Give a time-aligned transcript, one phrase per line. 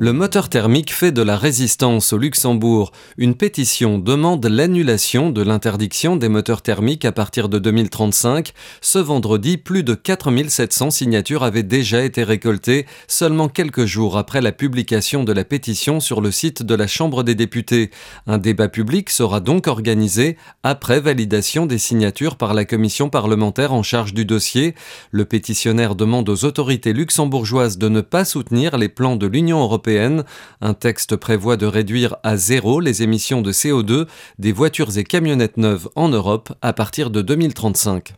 [0.00, 2.92] Le moteur thermique fait de la résistance au Luxembourg.
[3.16, 8.52] Une pétition demande l'annulation de l'interdiction des moteurs thermiques à partir de 2035.
[8.80, 14.52] Ce vendredi, plus de 4700 signatures avaient déjà été récoltées, seulement quelques jours après la
[14.52, 17.90] publication de la pétition sur le site de la Chambre des députés.
[18.28, 23.82] Un débat public sera donc organisé après validation des signatures par la commission parlementaire en
[23.82, 24.76] charge du dossier.
[25.10, 29.87] Le pétitionnaire demande aux autorités luxembourgeoises de ne pas soutenir les plans de l'Union européenne
[30.60, 34.06] un texte prévoit de réduire à zéro les émissions de CO2
[34.38, 38.14] des voitures et camionnettes neuves en Europe à partir de 2035.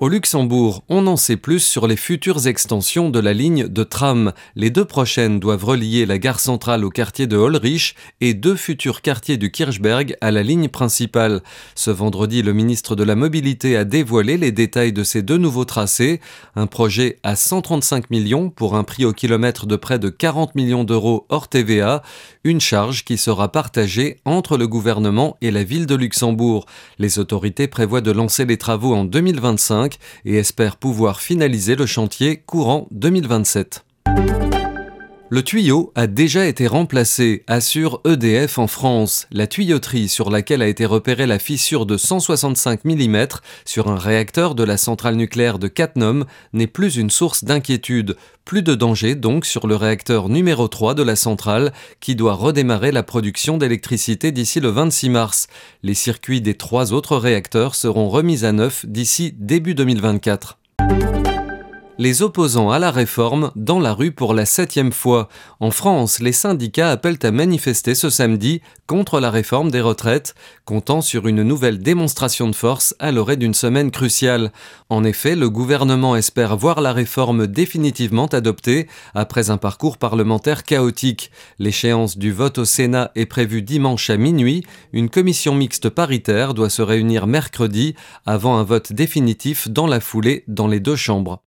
[0.00, 4.32] Au Luxembourg, on en sait plus sur les futures extensions de la ligne de tram.
[4.56, 9.02] Les deux prochaines doivent relier la gare centrale au quartier de Holrich et deux futurs
[9.02, 11.42] quartiers du Kirchberg à la ligne principale.
[11.76, 15.64] Ce vendredi, le ministre de la Mobilité a dévoilé les détails de ces deux nouveaux
[15.64, 16.20] tracés.
[16.56, 20.82] Un projet à 135 millions pour un prix au kilomètre de près de 40 millions
[20.82, 22.02] d'euros hors TVA.
[22.42, 26.66] Une charge qui sera partagée entre le gouvernement et la ville de Luxembourg.
[26.98, 29.83] Les autorités prévoient de lancer les travaux en 2025
[30.24, 33.84] et espère pouvoir finaliser le chantier courant 2027.
[35.30, 39.26] Le tuyau a déjà été remplacé, assure EDF en France.
[39.32, 43.26] La tuyauterie sur laquelle a été repérée la fissure de 165 mm
[43.64, 48.16] sur un réacteur de la centrale nucléaire de Cattenom n'est plus une source d'inquiétude.
[48.44, 52.92] Plus de danger donc sur le réacteur numéro 3 de la centrale qui doit redémarrer
[52.92, 55.46] la production d'électricité d'ici le 26 mars.
[55.82, 60.58] Les circuits des trois autres réacteurs seront remis à neuf d'ici début 2024
[61.98, 65.28] les opposants à la réforme dans la rue pour la septième fois.
[65.60, 71.00] En France, les syndicats appellent à manifester ce samedi contre la réforme des retraites, comptant
[71.00, 74.52] sur une nouvelle démonstration de force à l'orée d'une semaine cruciale.
[74.88, 81.30] En effet, le gouvernement espère voir la réforme définitivement adoptée après un parcours parlementaire chaotique.
[81.58, 84.64] L'échéance du vote au Sénat est prévue dimanche à minuit.
[84.92, 87.94] Une commission mixte paritaire doit se réunir mercredi
[88.26, 91.40] avant un vote définitif dans la foulée dans les deux chambres.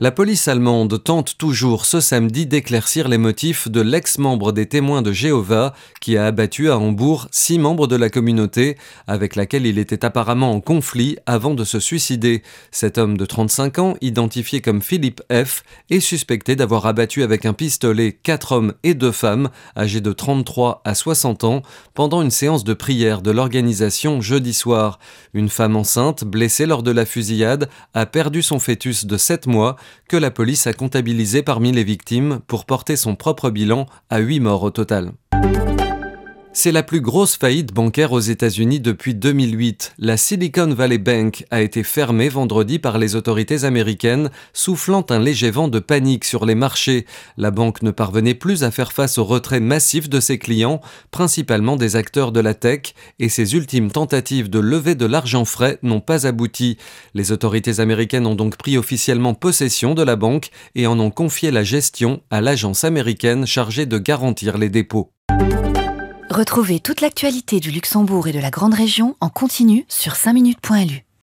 [0.00, 5.12] La police allemande tente toujours ce samedi d'éclaircir les motifs de l'ex-membre des témoins de
[5.12, 10.04] Jéhovah qui a abattu à Hambourg six membres de la communauté avec laquelle il était
[10.04, 12.42] apparemment en conflit avant de se suicider.
[12.72, 17.52] Cet homme de 35 ans, identifié comme Philippe F, est suspecté d'avoir abattu avec un
[17.52, 21.62] pistolet quatre hommes et deux femmes âgés de 33 à 60 ans
[21.94, 24.98] pendant une séance de prière de l'organisation jeudi soir.
[25.34, 29.76] Une femme enceinte, blessée lors de la fusillade, a perdu son fœtus de 7 mois
[30.08, 34.40] que la police a comptabilisé parmi les victimes pour porter son propre bilan à 8
[34.40, 35.12] morts au total.
[36.56, 39.94] C'est la plus grosse faillite bancaire aux États-Unis depuis 2008.
[39.98, 45.50] La Silicon Valley Bank a été fermée vendredi par les autorités américaines, soufflant un léger
[45.50, 47.06] vent de panique sur les marchés.
[47.36, 51.74] La banque ne parvenait plus à faire face au retrait massif de ses clients, principalement
[51.74, 56.00] des acteurs de la tech, et ses ultimes tentatives de lever de l'argent frais n'ont
[56.00, 56.78] pas abouti.
[57.14, 61.50] Les autorités américaines ont donc pris officiellement possession de la banque et en ont confié
[61.50, 65.10] la gestion à l'agence américaine chargée de garantir les dépôts.
[66.34, 71.03] Retrouvez toute l'actualité du Luxembourg et de la Grande Région en continu sur 5minutes.lu.